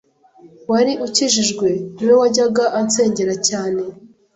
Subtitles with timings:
[0.71, 1.67] wari ukijijjwe
[1.97, 3.81] ni we wajyaga ansengera cyane